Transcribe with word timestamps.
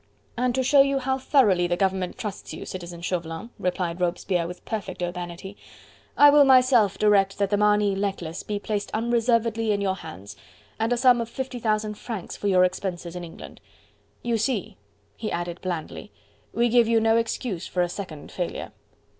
"And 0.35 0.55
to 0.55 0.63
show 0.63 0.81
you 0.81 0.97
how 0.97 1.19
thoroughly 1.19 1.67
the 1.67 1.77
government 1.77 2.17
trusts 2.17 2.53
you, 2.55 2.65
Citizen 2.65 3.01
Chauvelin," 3.01 3.51
replied 3.59 4.01
Robespierre 4.01 4.47
with 4.47 4.65
perfect 4.65 5.03
urbanity, 5.03 5.55
"I 6.17 6.31
will 6.31 6.43
myself 6.43 6.97
direct 6.97 7.37
that 7.37 7.51
the 7.51 7.57
Marny 7.57 7.93
necklace 7.93 8.41
be 8.41 8.57
placed 8.57 8.89
unreservedly 8.95 9.71
in 9.71 9.79
your 9.79 9.93
hands; 9.97 10.35
and 10.79 10.91
a 10.91 10.97
sum 10.97 11.21
of 11.21 11.29
fifty 11.29 11.59
thousand 11.59 11.99
francs 11.99 12.35
for 12.35 12.47
your 12.47 12.63
expenses 12.63 13.15
in 13.15 13.23
England. 13.23 13.61
You 14.23 14.39
see," 14.39 14.75
he 15.17 15.31
added 15.31 15.61
blandly, 15.61 16.11
"we 16.51 16.67
give 16.67 16.87
you 16.87 16.99
no 16.99 17.17
excuse 17.17 17.67
for 17.67 17.83
a 17.83 17.87
second 17.87 18.31
failure." 18.31 18.71